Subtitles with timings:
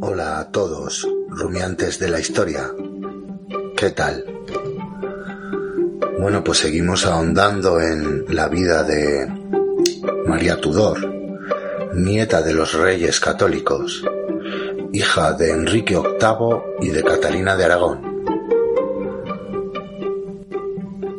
[0.00, 2.70] Hola a todos, rumiantes de la historia.
[3.76, 4.24] ¿Qué tal?
[6.20, 9.26] Bueno, pues seguimos ahondando en la vida de
[10.26, 10.98] María Tudor,
[11.94, 14.04] nieta de los reyes católicos,
[14.92, 18.13] hija de Enrique VIII y de Catalina de Aragón.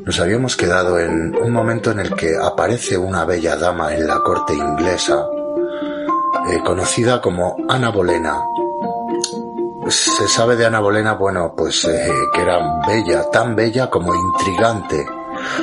[0.06, 4.20] Nos habíamos quedado en un momento en el que aparece una bella dama en la
[4.20, 5.26] corte inglesa,
[6.52, 8.40] eh, conocida como Ana Bolena.
[9.88, 15.04] Se sabe de Ana Bolena, bueno, pues eh, que era bella, tan bella como intrigante,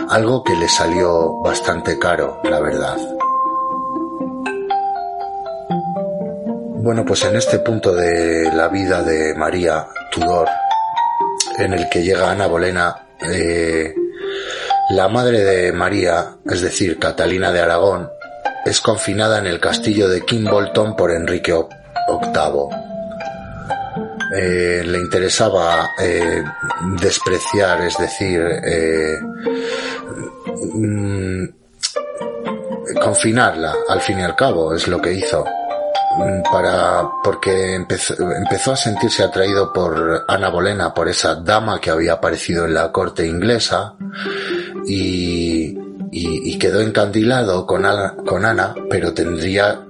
[0.09, 2.99] algo que le salió bastante caro, la verdad.
[6.83, 10.49] Bueno, pues en este punto de la vida de María Tudor,
[11.59, 13.95] en el que llega Ana Bolena, eh,
[14.93, 18.11] la madre de María, es decir, Catalina de Aragón,
[18.65, 22.69] es confinada en el castillo de Kimbolton por Enrique VIII.
[24.37, 26.45] Eh, le interesaba eh,
[27.01, 29.19] despreciar, es decir, eh,
[30.75, 31.45] mm,
[33.03, 35.43] confinarla, al fin y al cabo, es lo que hizo
[36.19, 41.91] mm, para porque empezó, empezó, a sentirse atraído por Ana Bolena, por esa dama que
[41.91, 43.95] había aparecido en la corte inglesa
[44.87, 49.85] y, quedó encandilado con Ana, pero tendría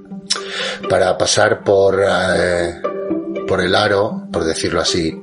[0.89, 2.81] para pasar por, eh,
[3.47, 5.21] por el aro, por decirlo así,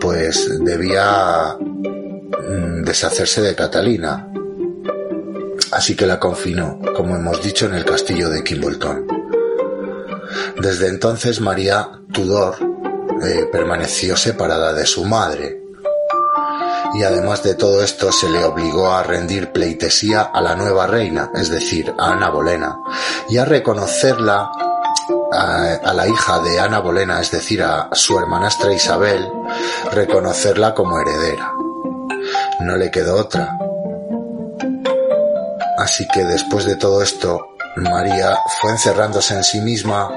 [0.00, 4.28] pues debía mm, deshacerse de Catalina.
[5.72, 9.06] Así que la confinó, como hemos dicho, en el castillo de Kimbolton.
[10.60, 12.56] Desde entonces María Tudor
[13.22, 15.61] eh, permaneció separada de su madre,
[16.94, 21.30] y además de todo esto se le obligó a rendir pleitesía a la nueva reina,
[21.34, 22.78] es decir, a Ana Bolena,
[23.28, 24.50] y a reconocerla
[25.32, 29.26] a, la hija de Ana Bolena, es decir, a su hermanastra Isabel,
[29.92, 31.52] reconocerla como heredera.
[32.60, 33.56] No le quedó otra.
[35.78, 37.40] Así que después de todo esto,
[37.76, 40.10] María fue encerrándose en sí misma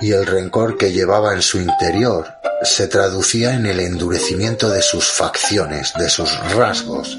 [0.00, 5.06] y el rencor que llevaba en su interior se traducía en el endurecimiento de sus
[5.06, 7.16] facciones, de sus rasgos.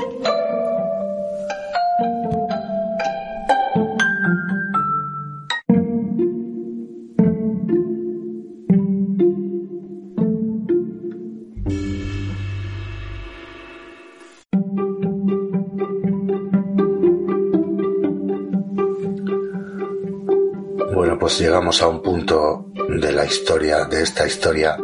[20.93, 24.77] Bueno, pues llegamos a un punto de la historia, de esta historia,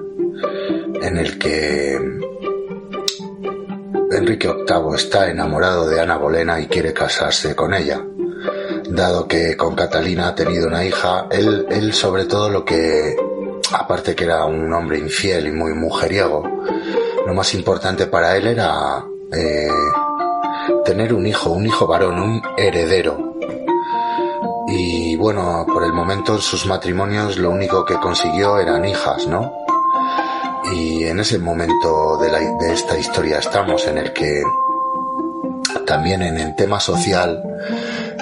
[1.04, 2.00] en el que
[4.12, 8.02] Enrique VIII está enamorado de Ana Bolena y quiere casarse con ella.
[8.90, 13.16] Dado que con Catalina ha tenido una hija, él, él sobre todo lo que,
[13.74, 16.44] aparte que era un hombre infiel y muy mujeriego,
[17.26, 19.68] lo más importante para él era eh,
[20.86, 23.36] tener un hijo, un hijo varón, un heredero.
[24.68, 29.63] Y bueno, por el momento sus matrimonios lo único que consiguió eran hijas, ¿no?
[30.72, 34.42] Y en ese momento de, la, de esta historia estamos, en el que
[35.86, 37.44] también en el tema social,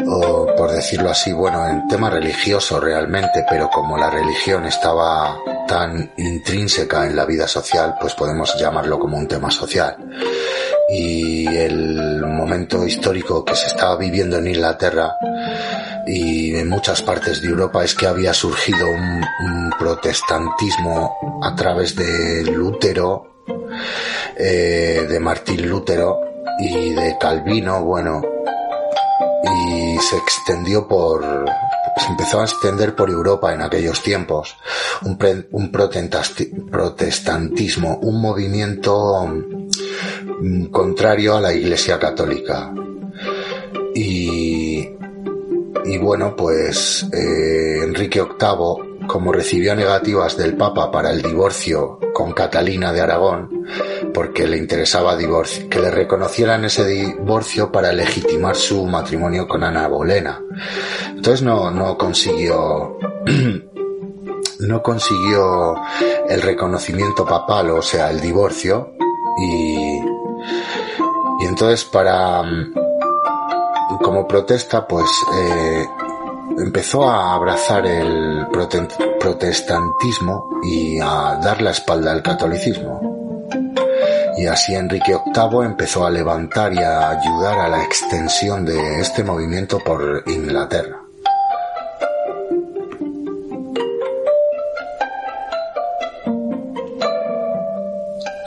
[0.07, 5.38] o por decirlo así, bueno, en tema religioso realmente, pero como la religión estaba
[5.68, 9.96] tan intrínseca en la vida social, pues podemos llamarlo como un tema social.
[10.90, 15.16] Y el momento histórico que se estaba viviendo en Inglaterra
[16.13, 19.22] y en muchas partes de Europa es que había surgido un,
[19.79, 23.44] protestantismo a través de Lutero,
[24.38, 26.19] eh, de Martín Lutero
[26.59, 28.21] y de Calvino, bueno,
[29.44, 31.25] y se extendió por,
[31.97, 34.55] se empezó a extender por Europa en aquellos tiempos,
[35.03, 35.17] un,
[35.51, 39.27] un protestantismo, un movimiento
[40.41, 42.71] mm, contrario a la Iglesia Católica.
[43.95, 44.61] Y,
[45.91, 52.31] y bueno, pues eh, Enrique VIII, como recibió negativas del Papa para el divorcio con
[52.31, 53.67] Catalina de Aragón,
[54.13, 59.85] porque le interesaba divorcio, que le reconocieran ese divorcio para legitimar su matrimonio con Ana
[59.89, 60.41] Bolena.
[61.09, 62.97] Entonces no, no consiguió,
[64.59, 65.75] no consiguió
[66.29, 68.93] el reconocimiento papal, o sea, el divorcio,
[69.39, 69.99] y,
[71.41, 72.43] y entonces para,
[74.01, 75.06] como protesta, pues
[75.36, 75.86] eh,
[76.57, 78.48] empezó a abrazar el
[79.19, 83.45] protestantismo y a dar la espalda al catolicismo.
[84.38, 89.24] Y así Enrique VIII empezó a levantar y a ayudar a la extensión de este
[89.24, 91.00] movimiento por Inglaterra.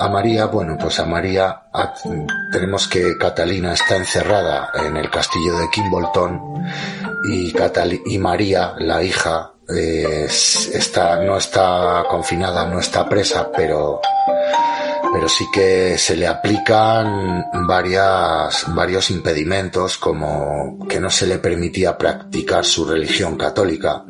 [0.04, 1.62] A María, bueno, pues a María
[2.52, 6.40] tenemos que Catalina está encerrada en el castillo de Kimbolton
[7.30, 7.54] y,
[8.06, 14.02] y María, la hija, eh, está, no está confinada, no está presa, pero,
[15.12, 21.96] pero sí que se le aplican varias, varios impedimentos como que no se le permitía
[21.96, 24.04] practicar su religión católica.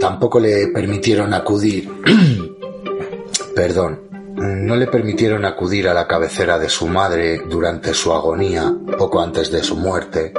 [0.00, 1.90] Tampoco le permitieron acudir,
[3.58, 4.02] perdón,
[4.36, 9.50] no le permitieron acudir a la cabecera de su madre durante su agonía, poco antes
[9.50, 10.32] de su muerte,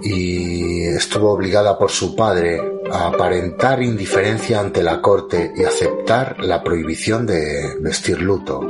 [0.00, 6.62] y estuvo obligada por su padre a aparentar indiferencia ante la corte y aceptar la
[6.62, 8.60] prohibición de vestir luto.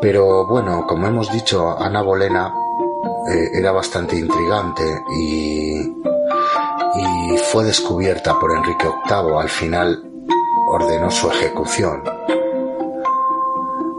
[0.00, 2.54] Pero bueno, como hemos dicho, Ana Bolena
[3.30, 4.82] eh, era bastante intrigante
[5.14, 6.05] y,
[6.98, 9.38] y fue descubierta por Enrique VIII.
[9.38, 10.02] Al final
[10.68, 12.02] ordenó su ejecución.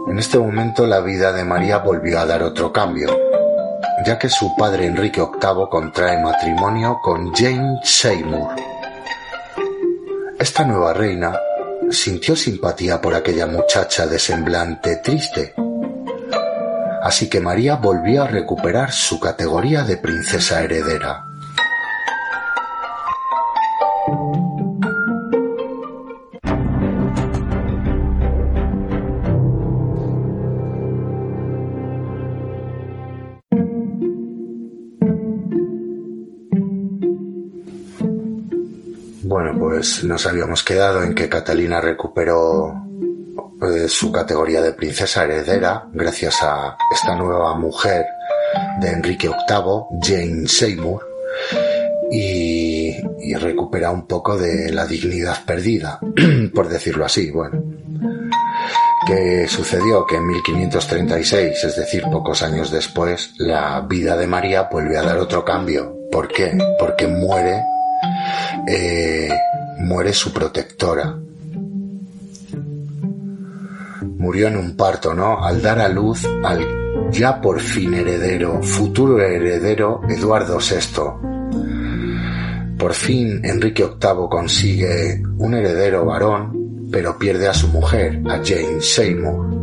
[0.08, 3.16] En este momento la vida de María volvió a dar otro cambio,
[4.06, 8.56] ya que su padre Enrique VIII contrae matrimonio con Jane Seymour.
[10.38, 11.38] Esta nueva reina
[11.90, 15.54] sintió simpatía por aquella muchacha de semblante triste.
[17.02, 21.27] Así que María volvió a recuperar su categoría de princesa heredera.
[39.58, 42.74] Pues nos habíamos quedado en que Catalina recuperó
[43.62, 48.06] eh, su categoría de princesa heredera gracias a esta nueva mujer
[48.80, 51.06] de Enrique VIII, Jane Seymour,
[52.10, 52.96] y,
[53.36, 56.00] recupera un poco de la dignidad perdida,
[56.54, 57.62] por decirlo así, bueno.
[59.06, 60.06] ¿Qué sucedió?
[60.06, 65.18] Que en 1536, es decir, pocos años después, la vida de María vuelve a dar
[65.18, 65.96] otro cambio.
[66.10, 66.58] ¿Por qué?
[66.78, 67.62] Porque muere
[68.66, 69.28] eh,
[69.78, 71.16] muere su protectora.
[74.18, 75.44] Murió en un parto, ¿no?
[75.44, 81.02] Al dar a luz al ya por fin heredero, futuro heredero Eduardo VI.
[82.78, 88.80] Por fin Enrique VIII consigue un heredero varón, pero pierde a su mujer, a Jane
[88.80, 89.57] Seymour.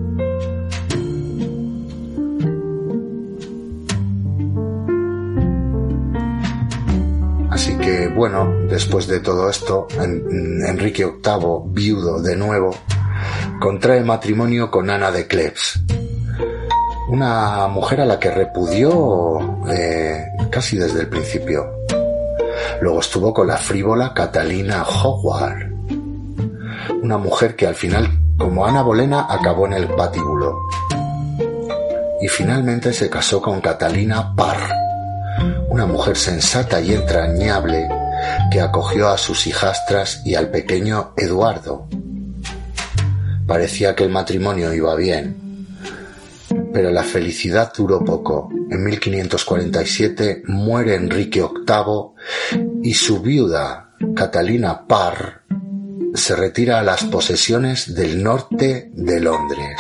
[8.16, 12.74] Bueno, después de todo esto, Enrique VIII, viudo de nuevo,
[13.60, 15.82] contrae matrimonio con Ana de Cleves,
[17.10, 21.70] una mujer a la que repudió eh, casi desde el principio.
[22.80, 25.74] Luego estuvo con la frívola Catalina Howard,
[27.04, 30.58] una mujer que al final, como Ana Bolena, acabó en el patíbulo.
[32.22, 34.70] Y finalmente se casó con Catalina Parr,
[35.70, 38.05] una mujer sensata y entrañable
[38.52, 41.88] que acogió a sus hijastras y al pequeño Eduardo.
[43.48, 45.68] Parecía que el matrimonio iba bien,
[46.74, 48.50] pero la felicidad duró poco.
[48.70, 55.44] En 1547 muere Enrique VIII y su viuda, Catalina Parr,
[56.14, 59.78] se retira a las posesiones del norte de Londres.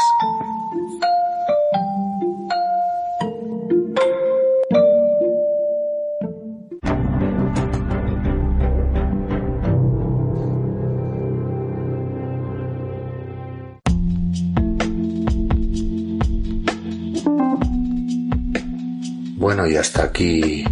[19.67, 20.63] Y hasta aquí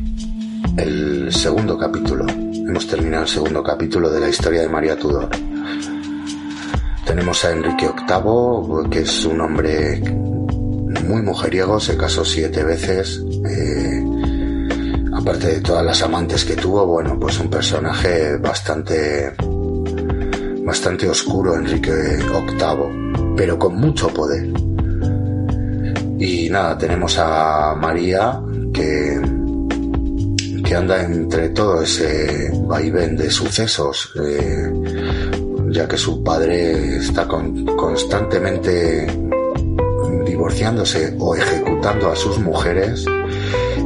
[0.77, 2.25] el segundo capítulo.
[2.27, 5.29] Hemos terminado el segundo capítulo de la historia de María Tudor.
[7.03, 9.99] Tenemos a Enrique VIII, que es un hombre
[11.07, 13.23] muy mujeriego, se casó siete veces.
[13.49, 14.03] Eh,
[15.15, 19.33] aparte de todas las amantes que tuvo, bueno, pues un personaje bastante,
[20.63, 24.62] bastante oscuro, Enrique VIII, pero con mucho poder.
[26.25, 28.41] Y nada, tenemos a María,
[28.73, 29.19] que,
[30.63, 34.71] que anda entre todo ese vaivén de sucesos, eh,
[35.67, 39.05] ya que su padre está constantemente
[40.25, 43.05] divorciándose o ejecutando a sus mujeres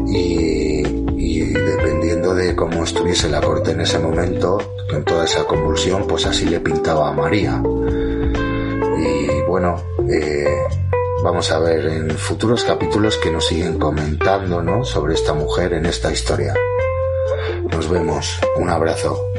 [0.07, 0.83] y,
[1.17, 4.59] y, dependiendo de cómo estuviese la corte en ese momento,
[4.91, 7.63] con toda esa convulsión, pues así le pintaba a María.
[8.99, 10.45] Y bueno, eh,
[11.27, 14.85] vamos a ver en futuros capítulos que nos siguen comentando ¿no?
[14.85, 16.53] sobre esta mujer en esta historia.
[17.69, 18.39] Nos vemos.
[18.55, 19.36] Un abrazo.